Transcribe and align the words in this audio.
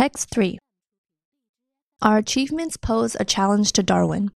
Text 0.00 0.30
3 0.30 0.56
Our 2.00 2.16
achievements 2.16 2.78
pose 2.78 3.18
a 3.20 3.24
challenge 3.26 3.72
to 3.72 3.82
Darwin. 3.82 4.30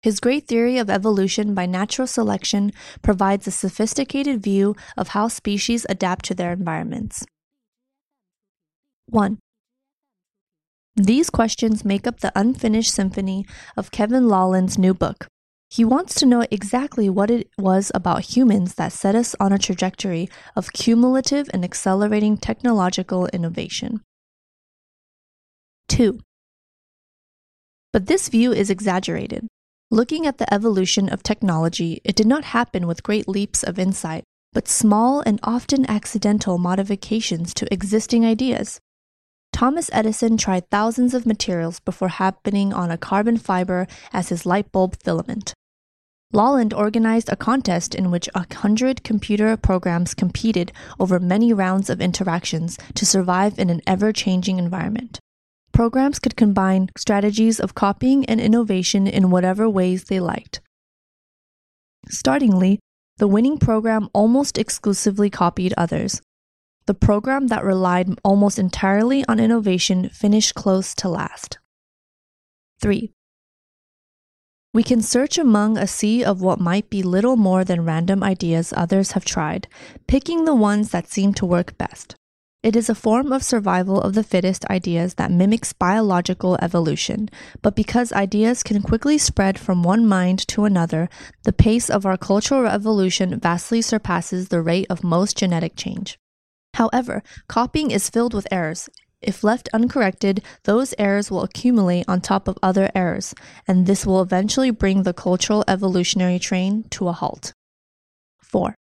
His 0.00 0.20
great 0.20 0.48
theory 0.48 0.78
of 0.78 0.88
evolution 0.88 1.52
by 1.52 1.66
natural 1.66 2.06
selection 2.06 2.72
provides 3.02 3.46
a 3.46 3.50
sophisticated 3.50 4.42
view 4.42 4.74
of 4.96 5.08
how 5.08 5.28
species 5.28 5.84
adapt 5.90 6.24
to 6.24 6.34
their 6.34 6.50
environments. 6.50 7.26
1. 9.10 9.38
These 10.96 11.28
questions 11.28 11.84
make 11.84 12.06
up 12.06 12.20
the 12.20 12.32
unfinished 12.34 12.94
symphony 12.94 13.44
of 13.76 13.90
Kevin 13.90 14.28
Laland's 14.28 14.78
new 14.78 14.94
book. 14.94 15.26
He 15.68 15.84
wants 15.84 16.14
to 16.14 16.26
know 16.26 16.46
exactly 16.50 17.10
what 17.10 17.30
it 17.30 17.50
was 17.58 17.92
about 17.94 18.34
humans 18.34 18.76
that 18.76 18.94
set 18.94 19.14
us 19.14 19.36
on 19.38 19.52
a 19.52 19.58
trajectory 19.58 20.30
of 20.56 20.72
cumulative 20.72 21.50
and 21.52 21.66
accelerating 21.66 22.38
technological 22.38 23.26
innovation. 23.26 24.00
2. 25.92 26.18
But 27.92 28.06
this 28.06 28.30
view 28.30 28.50
is 28.50 28.70
exaggerated. 28.70 29.46
Looking 29.90 30.26
at 30.26 30.38
the 30.38 30.52
evolution 30.52 31.10
of 31.10 31.22
technology, 31.22 32.00
it 32.02 32.16
did 32.16 32.26
not 32.26 32.44
happen 32.56 32.86
with 32.86 33.02
great 33.02 33.28
leaps 33.28 33.62
of 33.62 33.78
insight, 33.78 34.24
but 34.54 34.68
small 34.68 35.20
and 35.20 35.38
often 35.42 35.84
accidental 35.90 36.56
modifications 36.56 37.52
to 37.52 37.70
existing 37.70 38.24
ideas. 38.24 38.80
Thomas 39.52 39.90
Edison 39.92 40.38
tried 40.38 40.70
thousands 40.70 41.12
of 41.12 41.26
materials 41.26 41.78
before 41.80 42.08
happening 42.08 42.72
on 42.72 42.90
a 42.90 42.96
carbon 42.96 43.36
fiber 43.36 43.86
as 44.14 44.30
his 44.30 44.46
light 44.46 44.72
bulb 44.72 44.96
filament. 45.02 45.52
Laland 46.32 46.72
organized 46.72 47.28
a 47.30 47.36
contest 47.36 47.94
in 47.94 48.10
which 48.10 48.30
a 48.34 48.46
hundred 48.54 49.04
computer 49.04 49.58
programs 49.58 50.14
competed 50.14 50.72
over 50.98 51.20
many 51.20 51.52
rounds 51.52 51.90
of 51.90 52.00
interactions 52.00 52.78
to 52.94 53.04
survive 53.04 53.58
in 53.58 53.68
an 53.68 53.82
ever 53.86 54.10
changing 54.10 54.58
environment. 54.58 55.20
Programs 55.72 56.18
could 56.18 56.36
combine 56.36 56.90
strategies 56.96 57.58
of 57.58 57.74
copying 57.74 58.24
and 58.26 58.40
innovation 58.40 59.06
in 59.06 59.30
whatever 59.30 59.68
ways 59.68 60.04
they 60.04 60.20
liked. 60.20 60.60
Startingly, 62.08 62.78
the 63.16 63.28
winning 63.28 63.58
program 63.58 64.08
almost 64.12 64.58
exclusively 64.58 65.30
copied 65.30 65.72
others. 65.76 66.20
The 66.86 66.94
program 66.94 67.46
that 67.46 67.64
relied 67.64 68.18
almost 68.24 68.58
entirely 68.58 69.24
on 69.28 69.38
innovation 69.38 70.08
finished 70.08 70.54
close 70.54 70.94
to 70.96 71.08
last. 71.08 71.58
3. 72.80 73.12
We 74.74 74.82
can 74.82 75.02
search 75.02 75.38
among 75.38 75.78
a 75.78 75.86
sea 75.86 76.24
of 76.24 76.42
what 76.42 76.58
might 76.58 76.90
be 76.90 77.02
little 77.02 77.36
more 77.36 77.62
than 77.62 77.84
random 77.84 78.22
ideas 78.22 78.72
others 78.76 79.12
have 79.12 79.24
tried, 79.24 79.68
picking 80.06 80.44
the 80.44 80.54
ones 80.54 80.90
that 80.90 81.08
seem 81.08 81.34
to 81.34 81.46
work 81.46 81.78
best. 81.78 82.16
It 82.62 82.76
is 82.76 82.88
a 82.88 82.94
form 82.94 83.32
of 83.32 83.42
survival 83.42 84.00
of 84.00 84.14
the 84.14 84.22
fittest 84.22 84.64
ideas 84.66 85.14
that 85.14 85.32
mimics 85.32 85.72
biological 85.72 86.56
evolution, 86.62 87.28
but 87.60 87.74
because 87.74 88.12
ideas 88.12 88.62
can 88.62 88.82
quickly 88.82 89.18
spread 89.18 89.58
from 89.58 89.82
one 89.82 90.06
mind 90.06 90.46
to 90.46 90.64
another, 90.64 91.08
the 91.42 91.52
pace 91.52 91.90
of 91.90 92.06
our 92.06 92.16
cultural 92.16 92.68
evolution 92.68 93.40
vastly 93.40 93.82
surpasses 93.82 94.48
the 94.48 94.62
rate 94.62 94.86
of 94.88 95.02
most 95.02 95.36
genetic 95.36 95.74
change. 95.74 96.20
However, 96.74 97.24
copying 97.48 97.90
is 97.90 98.08
filled 98.08 98.32
with 98.32 98.46
errors. 98.52 98.88
If 99.20 99.42
left 99.42 99.68
uncorrected, 99.72 100.40
those 100.62 100.94
errors 101.00 101.32
will 101.32 101.42
accumulate 101.42 102.04
on 102.06 102.20
top 102.20 102.46
of 102.46 102.58
other 102.62 102.90
errors, 102.94 103.34
and 103.66 103.86
this 103.86 104.06
will 104.06 104.22
eventually 104.22 104.70
bring 104.70 105.02
the 105.02 105.12
cultural 105.12 105.64
evolutionary 105.66 106.38
train 106.38 106.84
to 106.90 107.08
a 107.08 107.12
halt. 107.12 107.52
4. 108.40 108.76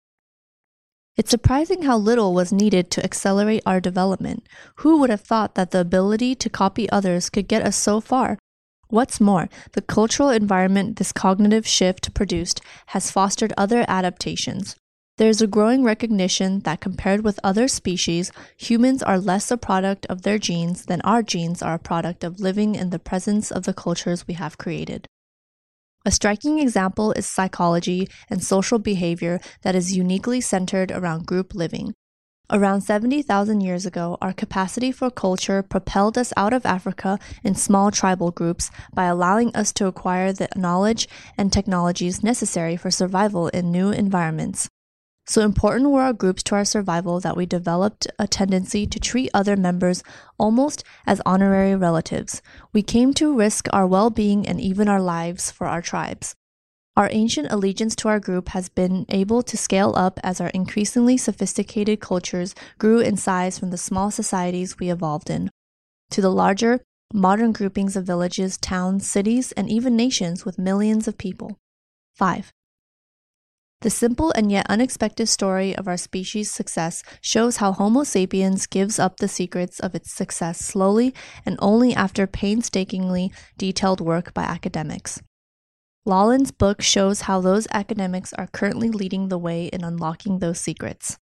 It's 1.18 1.32
surprising 1.32 1.82
how 1.82 1.98
little 1.98 2.36
was 2.36 2.54
needed 2.54 2.92
to 2.92 3.04
accelerate 3.04 3.64
our 3.66 3.82
development. 3.82 4.48
Who 4.78 5.00
would 5.00 5.10
have 5.10 5.22
thought 5.22 5.56
that 5.56 5.72
the 5.72 5.80
ability 5.80 6.36
to 6.36 6.50
copy 6.50 6.88
others 6.92 7.32
could 7.32 7.48
get 7.48 7.64
us 7.64 7.76
so 7.76 8.00
far? 8.00 8.38
What's 8.90 9.20
more, 9.20 9.50
the 9.72 9.82
cultural 9.82 10.30
environment 10.30 10.98
this 10.98 11.12
cognitive 11.12 11.66
shift 11.66 12.14
produced 12.14 12.62
has 12.88 13.10
fostered 13.10 13.52
other 13.58 13.84
adaptations. 13.88 14.76
There 15.18 15.28
is 15.28 15.42
a 15.42 15.48
growing 15.48 15.84
recognition 15.84 16.60
that 16.60 16.82
compared 16.82 17.24
with 17.24 17.40
other 17.44 17.68
species, 17.68 18.32
humans 18.56 19.02
are 19.02 19.18
less 19.18 19.50
a 19.50 19.58
product 19.58 20.06
of 20.06 20.22
their 20.22 20.38
genes 20.38 20.86
than 20.86 21.02
our 21.02 21.24
genes 21.24 21.64
are 21.64 21.74
a 21.74 21.80
product 21.80 22.24
of 22.24 22.40
living 22.40 22.76
in 22.76 22.92
the 22.92 23.00
presence 23.00 23.52
of 23.52 23.64
the 23.64 23.74
cultures 23.74 24.28
we 24.28 24.36
have 24.36 24.60
created. 24.60 25.08
A 26.08 26.12
striking 26.12 26.60
example 26.60 27.12
is 27.12 27.28
psychology 27.28 28.08
and 28.30 28.42
social 28.42 28.80
behavior 28.80 29.42
that 29.64 29.76
is 29.76 29.98
uniquely 29.98 30.40
centered 30.40 30.90
around 30.90 31.26
group 31.26 31.54
living. 31.54 31.94
Around 32.50 32.80
70,000 32.80 33.60
years 33.60 33.86
ago, 33.86 34.18
our 34.22 34.32
capacity 34.32 34.94
for 34.94 35.12
culture 35.12 35.62
propelled 35.62 36.18
us 36.18 36.32
out 36.38 36.54
of 36.54 36.66
Africa 36.66 37.20
in 37.44 37.56
small 37.56 37.92
tribal 37.92 38.32
groups 38.32 38.72
by 38.94 39.04
allowing 39.04 39.54
us 39.54 39.74
to 39.74 39.88
acquire 39.88 40.32
the 40.32 40.48
knowledge 40.56 41.10
and 41.38 41.52
technologies 41.52 42.24
necessary 42.24 42.78
for 42.78 42.90
survival 42.90 43.50
in 43.50 43.70
new 43.70 43.90
environments. 43.90 44.70
So 45.30 45.42
important 45.42 45.90
were 45.90 46.02
our 46.02 46.14
groups 46.14 46.42
to 46.44 46.56
our 46.56 46.64
survival 46.64 47.20
that 47.20 47.36
we 47.36 47.46
developed 47.46 48.08
a 48.18 48.28
tendency 48.28 48.88
to 48.88 49.00
treat 49.00 49.30
other 49.34 49.58
members 49.58 50.02
almost 50.38 50.86
as 51.06 51.22
honorary 51.26 51.76
relatives. 51.76 52.42
We 52.72 52.82
came 52.82 53.14
to 53.16 53.36
risk 53.36 53.68
our 53.74 53.86
well 53.86 54.10
being 54.10 54.48
and 54.48 54.62
even 54.62 54.88
our 54.88 55.02
lives 55.02 55.52
for 55.52 55.68
our 55.68 55.82
tribes. 55.82 56.34
Our 56.96 57.10
ancient 57.12 57.52
allegiance 57.52 57.94
to 57.98 58.08
our 58.08 58.22
group 58.22 58.50
has 58.50 58.70
been 58.70 59.06
able 59.10 59.44
to 59.44 59.58
scale 59.58 59.94
up 59.98 60.18
as 60.24 60.40
our 60.40 60.48
increasingly 60.48 61.18
sophisticated 61.18 62.00
cultures 62.00 62.56
grew 62.80 63.00
in 63.02 63.18
size 63.18 63.60
from 63.60 63.70
the 63.70 63.78
small 63.78 64.10
societies 64.10 64.80
we 64.80 64.90
evolved 64.90 65.30
in 65.30 65.52
to 66.10 66.22
the 66.22 66.32
larger, 66.32 66.80
modern 67.14 67.52
groupings 67.52 67.98
of 67.98 68.06
villages, 68.06 68.58
towns, 68.58 69.06
cities, 69.06 69.52
and 69.52 69.70
even 69.70 69.96
nations 69.98 70.46
with 70.46 70.58
millions 70.58 71.06
of 71.06 71.18
people. 71.18 71.58
5. 72.16 72.52
The 73.82 73.92
simple 73.92 74.32
and 74.32 74.52
yet 74.52 74.66
unexpected 74.70 75.28
story 75.28 75.76
of 75.76 75.88
our 75.88 75.98
species' 75.98 76.52
success 76.52 77.04
shows 77.22 77.58
how 77.58 77.74
Homo 77.74 78.04
sapiens 78.04 78.66
gives 78.66 78.98
up 78.98 79.18
the 79.18 79.28
secrets 79.28 79.80
of 79.80 79.94
its 79.94 80.12
success 80.12 80.58
slowly 80.60 81.14
and 81.46 81.58
only 81.60 81.94
after 81.94 82.26
painstakingly 82.26 83.32
detailed 83.56 84.02
work 84.02 84.34
by 84.34 84.44
academics. 84.44 85.22
Laland's 86.06 86.52
book 86.52 86.82
shows 86.82 87.22
how 87.22 87.40
those 87.40 87.68
academics 87.72 88.34
are 88.34 88.48
currently 88.48 88.90
leading 88.90 89.28
the 89.28 89.38
way 89.38 89.68
in 89.68 89.84
unlocking 89.84 90.40
those 90.40 90.60
secrets. 90.60 91.20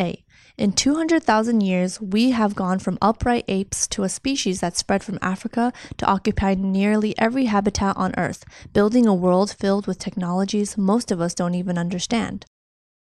A. 0.00 0.24
In 0.56 0.72
200,000 0.72 1.60
years, 1.60 2.00
we 2.00 2.30
have 2.30 2.54
gone 2.54 2.78
from 2.78 2.98
upright 3.00 3.44
apes 3.48 3.86
to 3.88 4.02
a 4.02 4.08
species 4.08 4.60
that 4.60 4.76
spread 4.76 5.04
from 5.04 5.18
Africa 5.20 5.72
to 5.98 6.06
occupy 6.06 6.54
nearly 6.54 7.16
every 7.18 7.44
habitat 7.44 7.96
on 7.96 8.14
Earth, 8.16 8.44
building 8.72 9.06
a 9.06 9.14
world 9.14 9.50
filled 9.52 9.86
with 9.86 9.98
technologies 9.98 10.78
most 10.78 11.10
of 11.12 11.20
us 11.20 11.34
don't 11.34 11.54
even 11.54 11.78
understand. 11.78 12.46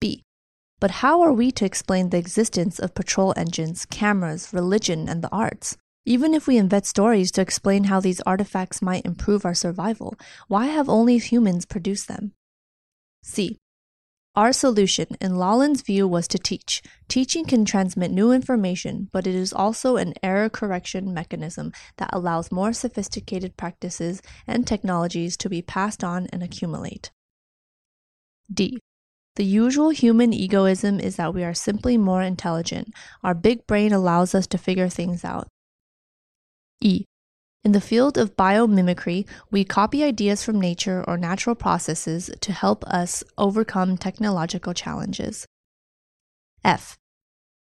B. 0.01 0.23
But 0.81 1.03
how 1.03 1.21
are 1.23 1.33
we 1.33 1.51
to 1.53 1.65
explain 1.65 2.11
the 2.11 2.19
existence 2.19 2.79
of 2.79 2.95
patrol 2.95 3.33
engines, 3.37 3.87
cameras, 3.87 4.53
religion, 4.53 5.09
and 5.09 5.23
the 5.23 5.31
arts? 5.33 5.77
Even 6.05 6.35
if 6.35 6.47
we 6.47 6.57
invent 6.57 6.87
stories 6.87 7.31
to 7.33 7.41
explain 7.41 7.85
how 7.85 8.01
these 8.01 8.21
artifacts 8.23 8.83
might 8.83 9.05
improve 9.05 9.45
our 9.45 9.55
survival, 9.55 10.15
why 10.49 10.67
have 10.67 10.89
only 10.89 11.19
humans 11.19 11.65
produced 11.65 12.09
them? 12.09 12.33
C. 13.23 13.59
Our 14.39 14.53
solution, 14.53 15.09
in 15.21 15.33
Laland's 15.33 15.83
view, 15.83 16.07
was 16.07 16.29
to 16.29 16.39
teach. 16.39 16.81
Teaching 17.09 17.45
can 17.45 17.65
transmit 17.65 18.13
new 18.13 18.31
information, 18.31 19.09
but 19.13 19.27
it 19.27 19.35
is 19.35 19.53
also 19.53 19.97
an 19.97 20.15
error 20.23 20.49
correction 20.49 21.13
mechanism 21.13 21.73
that 21.97 22.11
allows 22.13 22.53
more 22.53 22.73
sophisticated 22.73 23.57
practices 23.57 24.23
and 24.47 24.65
technologies 24.65 25.37
to 25.39 25.49
be 25.49 25.61
passed 25.61 26.05
on 26.05 26.29
and 26.33 26.45
accumulate. 26.45 27.11
D. 28.49 28.79
The 29.35 29.45
usual 29.45 29.91
human 29.91 30.33
egoism 30.33 31.01
is 31.01 31.17
that 31.17 31.35
we 31.35 31.43
are 31.43 31.53
simply 31.53 31.99
more 31.99 32.23
intelligent. 32.23 32.95
Our 33.25 33.35
big 33.35 33.67
brain 33.67 33.93
allows 33.93 34.37
us 34.37 34.47
to 34.49 34.57
figure 34.57 34.89
things 34.89 35.25
out. 35.25 35.49
E. 36.81 37.07
In 37.65 37.73
the 37.73 37.81
field 37.81 38.17
of 38.17 38.37
biomimicry, 38.37 39.27
we 39.51 39.65
copy 39.65 40.05
ideas 40.05 40.45
from 40.45 40.61
nature 40.61 41.05
or 41.09 41.19
natural 41.19 41.57
processes 41.57 42.31
to 42.41 42.53
help 42.53 42.85
us 42.85 43.25
overcome 43.37 43.97
technological 43.97 44.73
challenges. 44.73 45.45
F. 46.65 46.97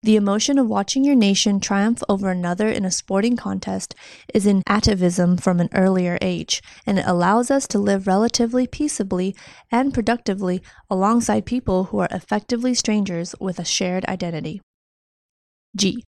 The 0.03 0.15
emotion 0.15 0.59
of 0.59 0.67
watching 0.67 1.05
your 1.05 1.15
nation 1.15 1.59
triumph 1.59 2.03
over 2.09 2.29
another 2.29 2.67
in 2.67 2.83
a 2.83 2.91
sporting 2.91 3.37
contest 3.37 3.95
is 4.33 4.45
an 4.45 4.61
atavism 4.67 5.41
from 5.41 5.59
an 5.59 5.69
earlier 5.73 6.17
age, 6.21 6.61
and 6.85 6.99
it 6.99 7.05
allows 7.07 7.49
us 7.49 7.67
to 7.67 7.79
live 7.79 8.05
relatively 8.05 8.67
peaceably 8.67 9.35
and 9.71 9.93
productively 9.93 10.61
alongside 10.89 11.45
people 11.45 11.85
who 11.85 11.99
are 11.99 12.09
effectively 12.11 12.73
strangers 12.73 13.33
with 13.39 13.59
a 13.59 13.65
shared 13.65 14.03
identity. 14.05 14.61
G. 15.75 16.03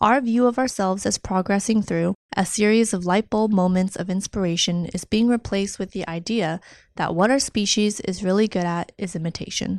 Our 0.00 0.20
view 0.20 0.46
of 0.46 0.58
ourselves 0.58 1.04
as 1.04 1.18
progressing 1.18 1.82
through 1.82 2.14
a 2.34 2.46
series 2.46 2.94
of 2.94 3.04
light 3.04 3.28
bulb 3.28 3.52
moments 3.52 3.94
of 3.94 4.08
inspiration 4.08 4.86
is 4.86 5.04
being 5.04 5.28
replaced 5.28 5.78
with 5.78 5.90
the 5.90 6.08
idea 6.08 6.60
that 6.96 7.14
what 7.14 7.30
our 7.30 7.38
species 7.38 8.00
is 8.00 8.24
really 8.24 8.48
good 8.48 8.64
at 8.64 8.90
is 8.96 9.14
imitation. 9.14 9.78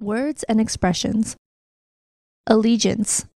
Words 0.00 0.42
and 0.44 0.60
expressions. 0.60 1.36
Allegiance, 2.48 3.26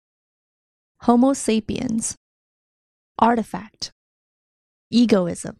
Homo 1.02 1.32
sapiens, 1.34 2.16
Artifact, 3.18 3.92
Egoism, 4.90 5.56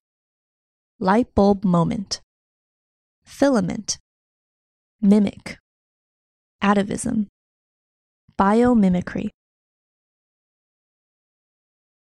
Light 0.99 1.33
bulb 1.37 1.65
moment, 1.65 2.21
Filament, 3.25 3.99
Mimic, 5.01 5.57
Atavism, 6.63 7.29
Biomimicry. 8.37 9.31